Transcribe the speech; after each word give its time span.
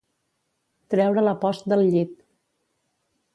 Treure 0.93 1.25
la 1.27 1.35
post 1.43 1.69
del 1.75 1.85
llit. 1.91 2.17